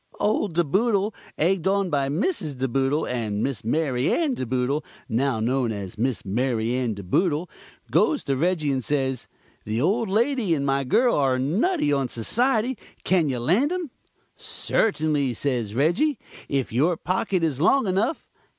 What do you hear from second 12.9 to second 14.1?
Can you land 'em?'